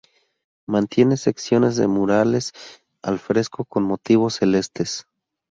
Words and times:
Mantiene 0.67 1.15
secciones 1.15 1.75
de 1.75 1.85
murales 1.87 2.53
al 3.03 3.19
fresco 3.19 3.65
con 3.65 3.83
motivos 3.83 4.33
celestes. 4.37 5.05